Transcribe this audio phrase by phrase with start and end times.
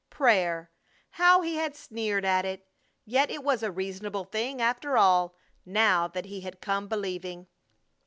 [0.09, 0.71] Prayer!
[1.11, 2.65] How he had sneered at it!
[3.05, 7.45] Yet it was a reasonable thing, after all, now that he had come believing.